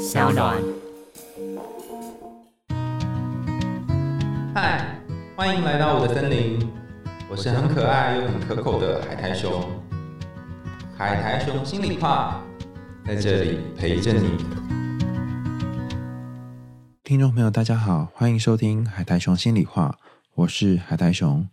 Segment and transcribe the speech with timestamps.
[0.00, 0.56] 小暖。
[4.54, 4.98] 嗨，
[5.36, 6.66] 欢迎来到我的森林，
[7.30, 9.62] 我是很可爱又很可口的海苔熊。
[10.96, 12.40] 海苔熊心里话，
[13.06, 14.38] 在这里陪着你。
[17.04, 19.98] 听众朋友，大家好，欢迎收听海苔熊心里话，
[20.34, 21.46] 我是海苔熊。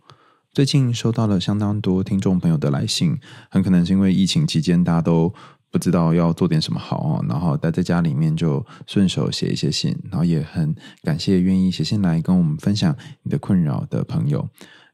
[0.50, 3.20] 最近收到了相当多听众朋友的来信，
[3.50, 5.34] 很可能是因为疫情期间大家都
[5.70, 14.48] 不知道要做点什么好哦，然后待在家里面就顺手写一些信，然后也很感谢愿意写信来跟我们分享你的困扰的朋友。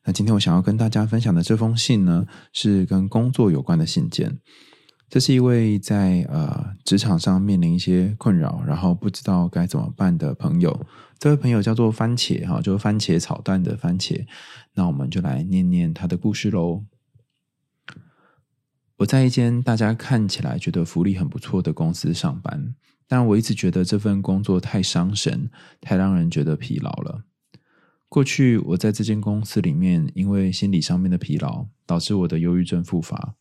[0.04, 4.38] 那今天我想要跟大家分享的这封信呢，是跟工作有关的信件。
[5.08, 10.84] 这是一位在呃职场上面临一些困扰，然后不知道该怎么办的朋友。
[11.18, 14.26] 这位朋友叫做番茄哈，就是番茄炒蛋的番茄。
[14.74, 16.82] 那我们就来念念他的故事喽。
[18.98, 22.76] 我在一间大家看起来觉得福利很不错的公司上班，
[23.08, 27.24] 但我一直觉得这份工作太伤神，太让人觉得疲劳了。
[28.08, 33.34] 过去我在这间公司里面，因为心理上面的疲劳，导致我的忧郁症复发。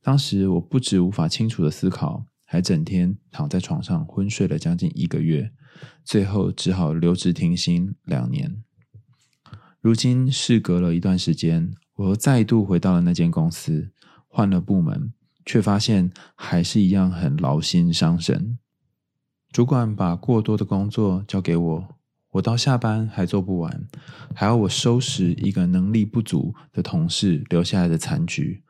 [0.00, 5.50] 当时我不止无法清楚的思考，还整天躺在床上昏睡了将近一个月，
[6.02, 8.62] 最后只好留职停薪两年。
[9.82, 13.90] 如今事隔了一段时间，我又再度回到了那间公司，
[14.34, 15.12] 换了部门，
[15.46, 18.58] 却发现还是一样很劳心伤神。
[19.52, 21.88] 主管把过多的工作交给我，
[22.32, 23.86] 我到下班还做不完，
[24.34, 28.64] 还要我收拾一个能力不足的同事留下来的残局。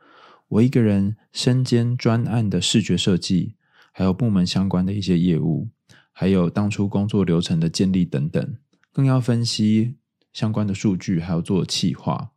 [0.49, 3.55] 我一个人身兼专案的视觉设计，
[3.91, 5.69] 还有部门相关的一些业务，
[6.11, 8.55] 还有当初工作流程的建立等等，
[8.91, 9.95] 更要分析
[10.31, 12.33] 相关的数据，还要做企划。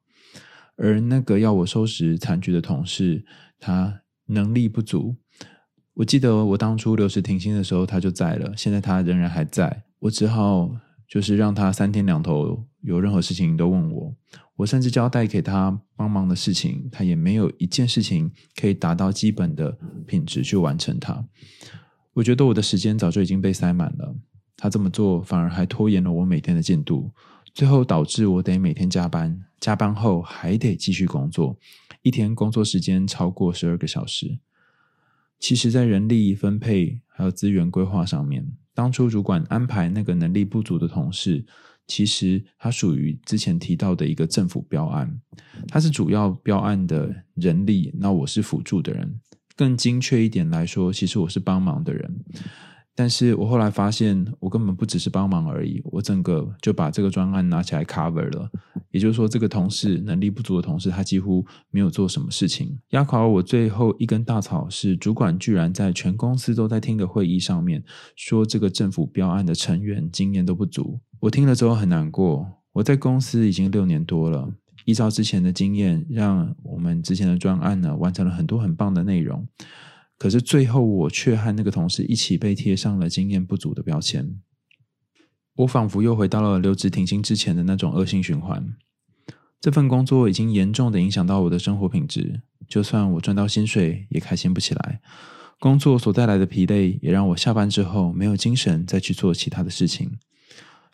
[0.78, 3.24] 而那个要我收拾残局的同事，
[3.58, 5.16] 他能力不足。
[5.94, 9.82] 我记得我当初留职停薪的时候，他就在了，现在他仍然还在。
[9.98, 10.70] 我只好
[11.08, 14.14] 就是让他三天两头有任何事情都问我。
[14.54, 18.30] 我甚至交代给他帮忙的事情，他也没有一件事情
[18.60, 21.24] 可以达到基本的品质去完成它。
[22.12, 24.14] 我觉得我的时间早就已经被塞满了，
[24.56, 27.10] 他这么做反而还拖延了我每天的进度，
[27.58, 31.58] 最后导致我得每天加班，加班后还得继续工作，
[32.02, 34.38] 一天工作时间超过十二个小时。
[35.40, 41.44] 其实，在人力分配还有资源规划上面，当初主管安排那个能力不足的同事。
[41.88, 45.20] 其实他属于之前提到的一个政府标案，
[45.66, 49.20] 他是主要标案的人力，那我是辅助的人。
[49.56, 52.24] 更精确一点来说，其实我是帮忙的人。
[52.98, 58.50] 但是我后来发现，我根本不只是帮忙而已，我整个就把这个专案拿起来 cover 了。
[58.90, 62.76] 也就是说，这个同事能力不足的同事，他几乎没有做什么事情。
[62.90, 67.84] 压垮我最后一根稻草是，主管居然在全公司都在听的会议上面
[68.16, 70.98] 说，这个政府标案的成员经验都不足。
[71.20, 72.48] 我听了之后很难过。
[72.72, 74.52] 我在公司已经六年多了，
[74.86, 79.46] 依照之前的经验，让我们之前的专案呢完成了很多很棒的内容。
[80.18, 84.40] 可是最后，我却和那个同事一起被贴上了经验不足的标签。
[85.58, 88.74] 我仿佛又回到了留职停薪之前的那种恶性循环。
[89.60, 95.00] 这份工作已经严重的影响到我的生活品质，就算我赚到薪水，也开心不起来。
[95.60, 100.18] 工作所带来的疲累，也让我下班之后没有精神再去做其他的事情。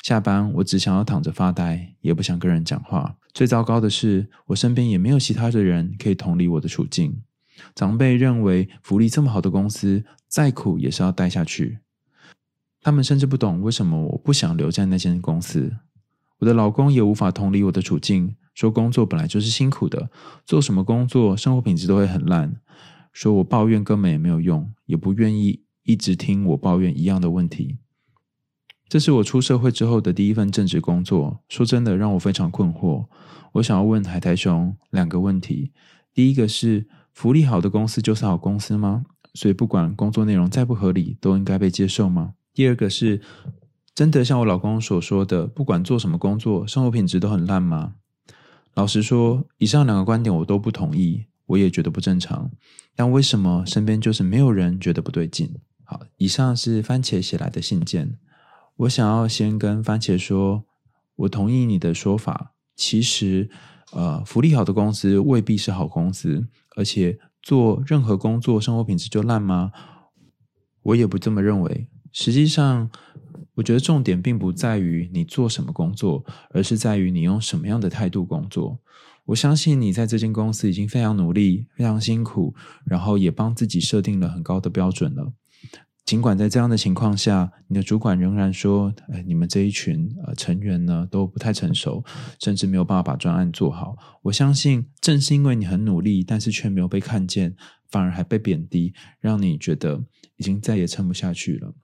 [0.03, 3.17] 下班，我只想要躺着发呆，也不想跟人讲话。
[3.35, 7.23] 最糟糕的是，我身边也没有其他的人可以同理我的处境。
[7.75, 11.79] 长辈认为福利这么好的公司，再苦也是要待下去。
[12.81, 15.73] 他们甚至不懂为什么我不想留在那间公司。
[16.39, 20.11] 我的老公也无法同理我的处境，说工作本来就是辛苦的，
[20.45, 22.57] 做什么工作生活品质都会很烂。
[23.13, 27.79] 说我抱怨根本也没有用，也不愿意一直听我抱怨一样的问题。
[28.89, 33.07] 这是我出社会之后的第一份正职工作，说真的让我非常困惑。
[33.53, 35.73] 我想要问海苔熊两个问题：
[36.13, 36.87] 第一个是。
[37.15, 39.07] 福利好的公司就是好公司吗？
[39.33, 42.35] 所以不管工作内容再不合理，都应该被接受吗？
[42.53, 43.21] 第二个是，
[43.95, 47.95] 真的像我老公所说的，不管做什么工作，生活品质都很烂吗？
[48.75, 52.51] 老实说，以上两个观点我都不同意，我也觉得不正常。
[52.97, 55.55] 但为什么身边就是没有人觉得不对劲？
[55.85, 58.19] 好，以上是番茄写来的信件。
[58.77, 60.65] 我想要先跟番茄说，
[61.17, 62.53] 我同意你的说法。
[62.77, 63.49] 其实，
[63.93, 66.47] 呃，福利好的公司未必是好公司。
[66.77, 69.71] 而且做任何工作，生活品质就烂吗？
[70.83, 71.89] 我也不这么认为。
[72.11, 72.91] 实际上，
[73.55, 78.81] 我觉得重点并不在于你做什么工作，而是在于你用什么样的态度工作。
[79.27, 82.55] 我相信你在这间公司已经非常努力、非常辛苦，
[82.85, 85.33] 然后也帮自己设定了很高的标准了。
[86.05, 92.05] 尽管在这样的情况下，你的主管仍然说：“哎，你们这一群呃成员呢都不太成熟，
[92.39, 97.57] 甚至没有办法把专案做好。”我相信，正是因为你很努力，但是却没有被看见，
[97.89, 100.05] 反而还被贬低，让你觉得
[100.37, 101.75] 已经再也撑不下去了。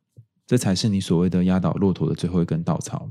[0.46, 3.10] 这才是你所谓的压倒骆驼的最后一根稻草。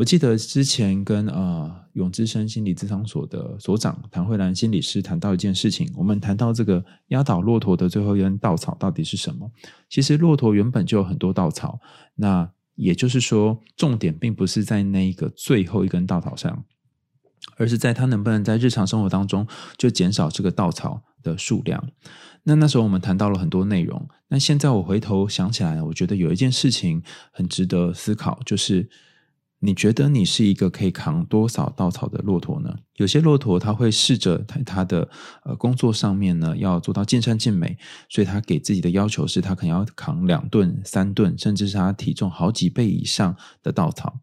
[0.00, 9.52] 我记得之前跟呃永之生心理咨商所的所长谭慧兰心理师谈到一件事情，我们谈到这个压倒骆驼的最后一根稻草到底是什么？
[9.90, 11.78] 其实骆驼原本就有很多稻草，
[12.14, 16.64] 那也就是说，重点并不是在那一个最后一根稻草上，
[17.58, 21.90] 而是在它能不能在日常生活当中就减少这个稻草的数量。
[22.44, 27.02] 那那时候我们谈到了很多内容，那现在我回头想起来，我觉得有一件事情
[27.32, 28.88] 很值得思考，就是。
[29.62, 32.74] 你觉得你是一个可以扛多少稻草的骆驼呢？
[32.96, 35.06] 有些骆驼他会试着在他的
[35.44, 37.76] 呃工作上面呢要做到尽善尽美，
[38.08, 44.20] 所以他给自己的要求是他可能要扛两吨、三吨，甚至是他体重好几倍以上的稻草。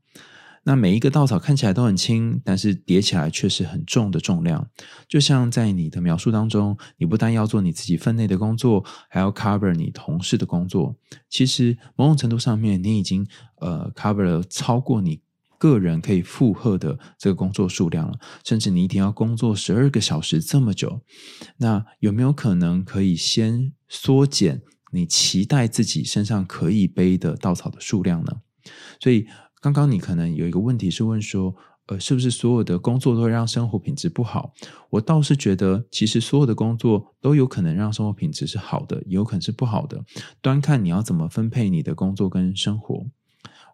[0.63, 4.67] 那每一个稻草看起来都很轻，但是叠起来却是很重的重量。
[5.07, 10.95] 就像在你的描述当中，你不但要做你自己分内的工作，还要 cover 你同事的工作。
[11.29, 13.25] 其实某种程度上面，你已经
[13.61, 15.21] 呃 cover 了超过你。
[15.57, 21.01] 个人可以负荷的这个工作数量了，甚至你一天要工作十二个小时这么久，
[21.57, 24.61] 那有没有可能可以先缩减
[24.91, 28.41] 你期待自己身上可以背的稻草的数量呢？
[28.99, 29.25] 所以
[29.61, 31.55] 刚刚你可能有一个问题是问说，
[31.87, 34.53] 呃，是不是所有的工作都会让生活品质不好？
[34.91, 40.03] 我倒是觉得，其实所有的工作都有可能让生活品质是好的，也有可能是不好的，
[40.41, 43.05] 端看你要怎么分配你的工作跟生活。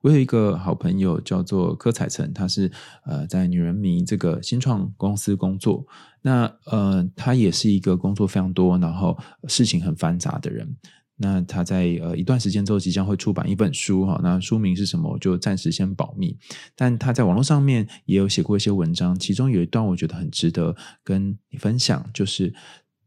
[0.04, 2.70] 我有一个好朋友叫做柯彩晨，他是
[3.06, 5.86] 呃在女人迷这个新创公司工作。
[6.22, 9.18] 那呃他也是一个工作非常多，然后
[9.48, 10.76] 事情很繁杂的人。
[11.16, 16.38] 那他在呃一段时间之后即将会出版一本书哈，那书名是什么我就暂时先保密。
[16.76, 22.54] 但他在网络上面也有写过一些文章，其中有一段我觉得很值得跟你分享，就是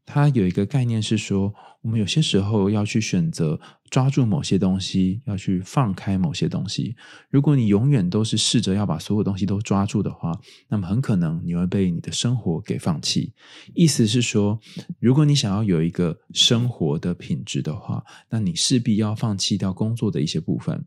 [0.07, 1.53] 他有一个概念是说。
[1.83, 3.61] 我们有些时候要去选择
[3.91, 6.97] 抓住某些东西，要去放开某些东西。
[7.31, 10.37] 如果你永远都是试着要把所有东西都抓住的话，
[10.67, 13.33] 那么很可能你会被你的生活给放弃。
[13.73, 14.59] 意思是说，
[14.99, 20.85] 如果你想要有一个生活的品质的话，那你势必要放弃掉工作的一些部分。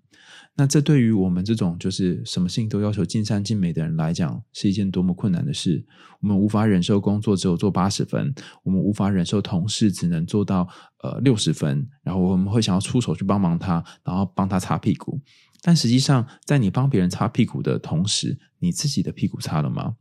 [0.59, 5.85] 那这对于我们这种就是什么事情都要求尽善尽美的人来讲，是一件多么困难的事。
[6.19, 8.33] 我们无法忍受工作只有做八十分，
[8.63, 10.67] 我们无法忍受同事只能做到
[11.01, 15.21] 呃六十分，然后我们会想要出手去帮忙他，然后帮他擦屁股。
[15.61, 19.95] 但实际上，在你帮别人擦屁股的同时，你自己的屁股擦了吗？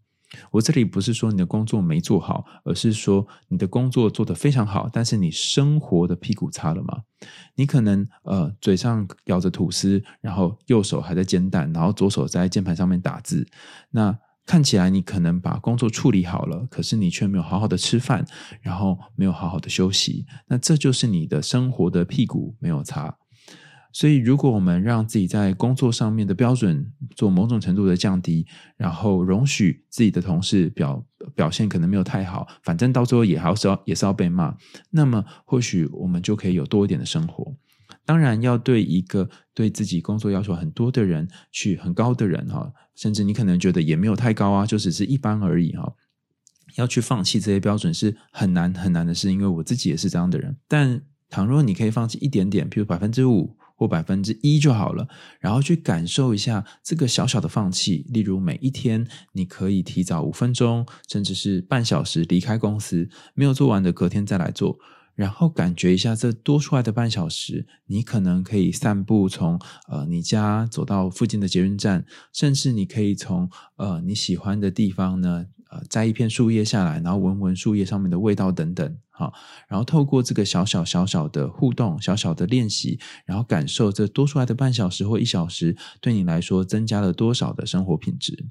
[0.50, 7.02] 我这里不是说你的工作没做好，而是说你的工作做得非常好，但是你生活的屁股擦了吗？
[7.54, 13.46] 你可能呃嘴上咬着吐司，然后右手还在煎蛋，然后左手在键盘上面打字，
[13.90, 18.24] 那看起来你可能把工作处理好了，可是你却没有好好的吃饭，
[18.62, 23.18] 然后没有好好的休息，那这就是你的生活的屁股没有擦。
[23.90, 28.46] 所以，如果我们让自己在工作上面的标准做某种程度的降低，
[28.76, 31.04] 然后容许自己的同事表
[31.34, 34.54] 表现可能没有太好，反正到最后也还是要也是要被骂，
[34.90, 37.56] 那么或许我们就可以有多一点的生活。
[38.04, 45.94] 当然，要对一个对自己工作要求很多的人，去很高的人哈，甚至你可能觉得也没有太高啊，就只是一般而已哈，
[46.76, 50.56] 要去放弃这些标准是很难很难的事，因为我自己也是这样的人。
[50.68, 53.56] 但倘若你可以放弃一点点，譬如百分之五。
[53.78, 55.06] 或百分之一就好了，
[55.38, 58.04] 然后去感受一下这个小小的放弃。
[58.08, 64.76] 例如，每一天你可以提早五分钟，甚至是半小时离开公司，没有做完的隔天再来做，
[65.14, 69.56] 然后感觉一下这多出来的半小时，你可能可以散步，从
[69.86, 75.46] 呃你家走到附近的捷运站，甚至你可以从呃你喜欢的地方呢。
[75.70, 79.32] 呃，摘一片树叶下来，然后闻闻树叶上面的味道等等，好，
[79.68, 88.46] 然后透过这个小小小小的互动、小小的练习，然后感受这多出来的半小时或一小时，对你来说增加了多少的生活品质。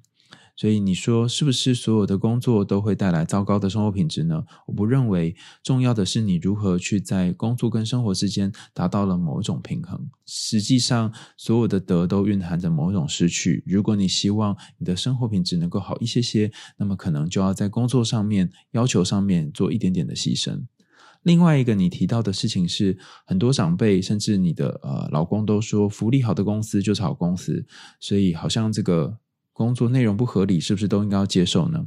[0.58, 4.44] 所以你说是不是所有的工作都会带来糟糕的生活品质呢？
[4.66, 10.10] 我不认为，重要的是你如何去在工作跟生活之间达到了某一种平衡。
[10.26, 13.64] 实际上，所有的得都蕴含着某种失去。
[13.68, 20.64] 如果你希望你的生活品质能够好一些些，那么可能就要在工作上面要求上面做一点点的牺牲。
[21.22, 22.98] 另外一个你提到的事情是，
[23.28, 27.64] 很多长辈甚至你的呃老公都说，福利好的公司就是好公司，
[28.00, 29.20] 所以好像这个。
[29.58, 31.84] 工作内容不合理，是不是都应该要接受呢？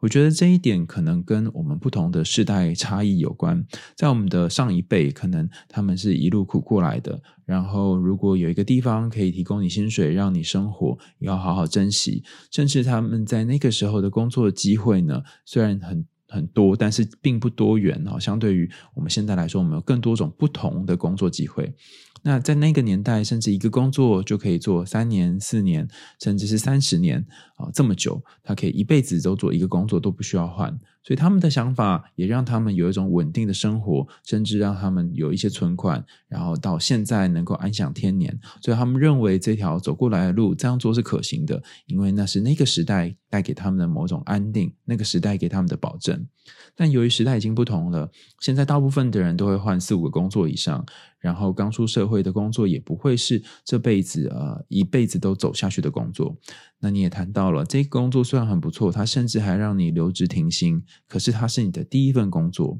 [0.00, 3.64] 我觉得这一点可能跟我们不同的世代差异有关。
[3.94, 12.24] 在我们的上一辈，可能他们是一路苦过来的，然后如果有一个地方可以提供你薪水，让你生活，也要好好珍惜。
[12.50, 18.18] 甚至他们在那个时候的工作机会呢，虽然很很多，但是并不多元哦。
[18.18, 21.74] 相对于我们现在来说，我们有更多种不同的工作机会。
[22.24, 25.88] 那在那个年代，甚至一个工作就可以做三年、四年，
[26.20, 27.18] 甚至是三十年
[27.56, 30.70] 啊，这么久，他可以一辈子都做一个工作，都不需要换。
[31.02, 38.38] 所以他们的想法也让他们有一种稳定的生活，甚至让他们有一些存款，然后到现在能够安享天年。
[38.60, 46.26] 所以他们认为这条走过来的路这样做是可行的，因为那是那个时代带给他们的某种安定，那个时代给他们的保证。
[46.76, 48.10] 但由于时代已经不同了，
[48.40, 50.84] 现在大部分的人都会换四五个工作以上，
[51.18, 56.36] 然后刚出社会的工作也不会是这辈子呃一辈子都走下去的工作。
[56.80, 62.78] 那你也谈到了，这个工作虽然很不错，它甚至还让你留职停薪，可是它是你的第一份工作。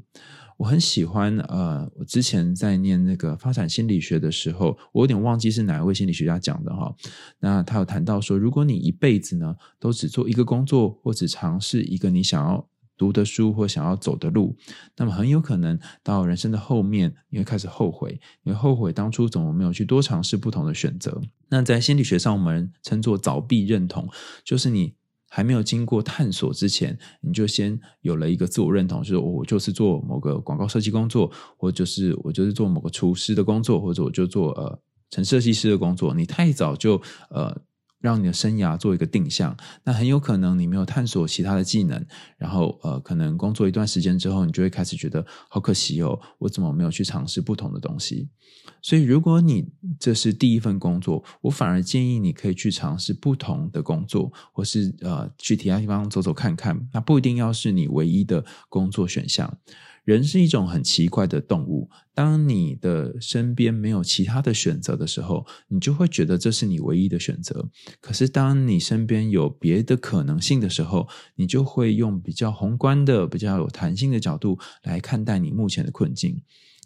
[0.57, 6.95] 我很喜欢呃，我之前在念那个发展心理学的时候，我有点忘记是哪一位心理学家讲的哈。
[7.39, 12.67] 那他有谈到说，如果你一辈子呢都只做一个工作，或只尝试一个你想要。
[12.95, 14.55] 读的书或想要走的路，
[14.95, 21.19] 那么很有可能到人生的后面，你会开始后悔，你会后悔当初怎么没有去多尝试不同的选择。
[21.49, 24.07] 那在心理学上，我们称作早闭认同，
[24.45, 24.93] 就是你
[25.35, 36.13] 还没有经过探索之前，你就先有了一个自我认同，就是我就是做某个广告设计工作，或就是我就是做某个厨师的工作，或者我就做呃成设计师的工作。
[36.13, 37.61] 你太早就呃。
[38.03, 39.55] 让你的生涯做一个定向，
[39.85, 42.05] 那很有可能你没有探索其他的技能，
[42.37, 48.27] 然后呃，可能工作一段时间之后，你就会开始觉得好可惜哦，我怎么没有去尝试不同的东西？
[48.81, 59.57] 所以，如果你这是第一份工作，我反而建议你可以去尝试不同的工作，或是呃去其他地方走走看看，那不一定要是你唯一的工作选项。
[60.03, 61.89] 人是一种很奇怪的动物。
[62.13, 67.69] 当你的身边没有其他的选择的时候，你就会觉得这是你唯一的选择。
[67.99, 76.41] 可是，当你身边有别的可能性的时候，你就会用比较宏观的、比较有弹性的角度来看待你目前的困境。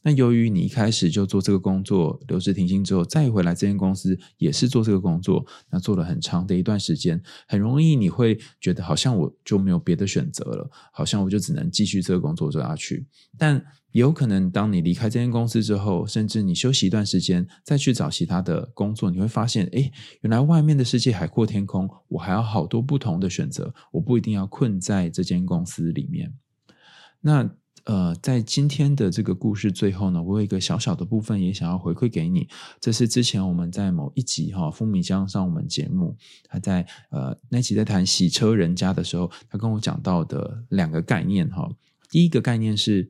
[0.07, 13.05] 那由于你一开始就做这个工作，留职停薪之后再回来这间公司也是做这个工作，那做了很长的一段时间，很容易你会觉得好像我就没有别的选择了，好像我就只能继续这个工作做下去。
[13.37, 13.61] 但
[13.91, 26.33] 也有可能，当你离开这间公司之后，甚至你休息一段时间，再去找其他的工作，你会发现，哎，原来外面的世界海阔天空，我还有好多不同的选择，我不一定要困在这间公司里面。
[27.19, 27.49] 那。
[27.88, 32.46] 呃，在今天的这个故事最后呢，我有一个小小的部分也想要回馈给你。
[32.82, 36.13] 这是之前我们在某一集哈，风靡江上我们节目，
[36.50, 41.70] 他在呃那集在谈洗车人家的时候，他跟我讲到的两个概念哈。
[42.10, 43.10] 第一个概念是，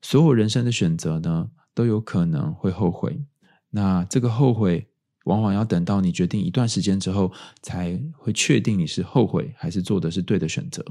[0.00, 3.24] 所有人生的选择呢，都有可能会后悔。
[3.70, 4.86] 那这个后悔。
[5.24, 10.82] 往往要等到你决定一段时间之后，才会确定你是后悔还是做的是对的选择。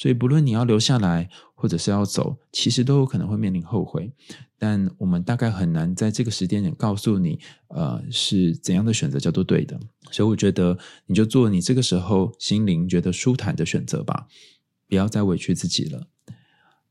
[0.00, 4.10] 所以，不论你要留下来或者是要走，其实都有可能会面临后悔。
[4.58, 7.38] 但我们大概很难在这个时间点告诉你，
[7.68, 9.78] 呃，是怎样的选择叫做对的。
[10.10, 14.26] 所以，我觉得你就做你这个时候心灵觉得舒坦的选择吧，
[14.88, 16.06] 不要再委屈自己了。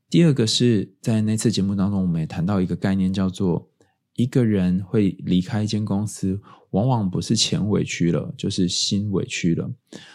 [0.08, 3.68] 第二个是在那次节目当中，我们也谈到一个概念，叫做
[4.14, 6.40] 一个人会离开一间公司。
[6.70, 9.68] 往往不是钱委屈了，就是心委屈了。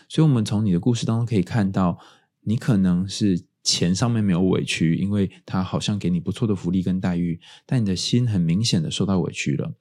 [0.07, 1.99] 所以，我们从你的故事当中可以看到，
[2.45, 9.73] 你可能是钱上面没有委屈，因为他好像给你不错的福利跟待遇，但你的心很明显的受到委屈了。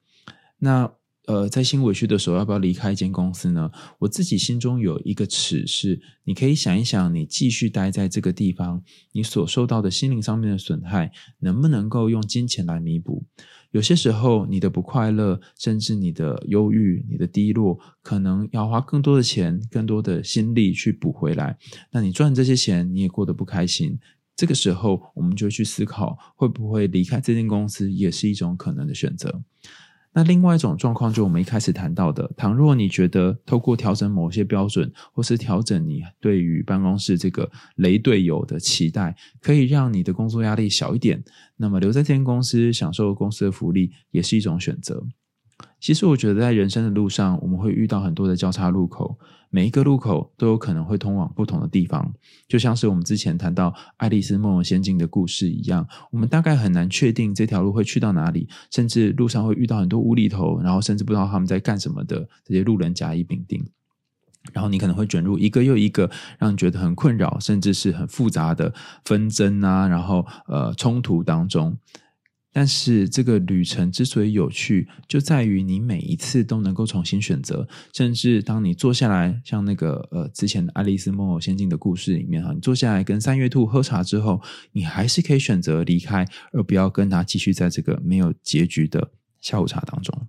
[0.58, 0.90] 那
[1.26, 3.70] 呃，在心委屈的时候，要不要离开一间公司呢？
[4.00, 13.24] 我自己心中有一个尺是，你可以想一想，你继续待在这个地方，你所受到的心灵上面的损害，能不能够用金钱来弥补？
[13.74, 21.58] 有些时候，你的不快乐，甚至你的忧郁、你的低落，可能要花更多的钱、更多的心力去补回来。
[21.90, 23.98] 那你赚这些钱，你也过得不开心。
[24.36, 29.42] 这个时候，我们就去思考，会不会离开这间公司，也是一种可能的选择。
[30.14, 41.22] 那另外一种状况，就我们一开始谈到的，倘若你觉得透过调整某些标准，或是调整你对于办公室这个雷队友的期待，可以让你的工作压力小一点，
[41.56, 45.04] 那么留在这间公司享受公司的福利，也是一种选择。
[45.80, 49.18] 其实我觉得，在人生的路上，我们会遇到很多的交叉路口，
[49.54, 52.12] 每一个路口都有可能会通往不同的地方。
[52.48, 63.64] 就像是我们之前谈到《爱丽丝梦游仙境》的故事一样，我们大概很难确定这条路会去到哪里，甚至路上会遇到很多无厘头，然后甚至不知道他们在干什么的这些路人甲乙丙丁。
[64.52, 71.78] 然后你可能会卷入一个又一个让你觉得很困扰，甚至是很复杂的纷争啊，然后呃冲突当中。
[72.56, 90.28] 但是这个旅程之所以有趣，就在于你每一次都能够重新选择，甚至当你坐下来，像那个呃之前的《爱丽丝梦游仙境》的故事里面哈，你坐下来跟三月兔喝茶之后，你还是可以选择离开，而不要跟他继续在这个没有结局的下午茶当中。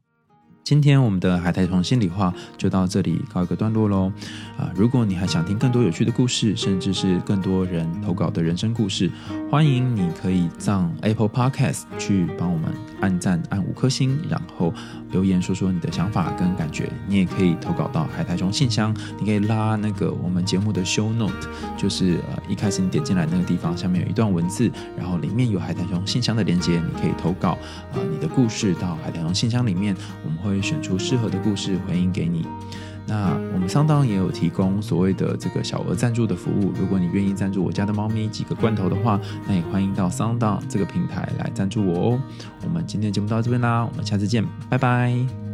[0.66, 4.12] 今天我们的海苔虫心里话就到这里告一个段落喽。
[4.58, 9.12] 啊，如果你还想听更多有趣的故事，甚至是更多人投稿的人生故事，
[9.52, 14.74] 欢迎你可以上 Apple Podcast 去帮我们按赞按五颗星，然后
[15.12, 16.92] 留言说说你的想法跟感觉。
[17.08, 27.52] 你也可以投稿到海苔虫信箱，你可以拉那个我们节目的 Show Note，就是呃一开始你点进来那个地方，下面有一段文字，然后里面有海苔虫信箱的连接，你可以投稿
[27.94, 30.55] 啊你的故事到海苔虫信箱里面，我们会。
[30.56, 32.46] 会选出适合的故事回应给你。
[33.08, 36.72] 那我们桑当也有提供所谓的这个小额赞助的服务。
[36.80, 42.22] 如果你愿意赞助我家的猫咪几个罐头的话，那也欢迎到桑当这个平台来赞助我哦。
[42.64, 45.45] 我们今天节目到这边啦，我们下次见，拜拜。